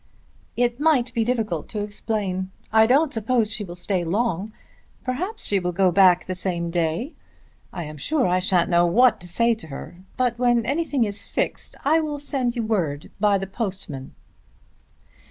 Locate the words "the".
6.25-6.33, 13.37-13.45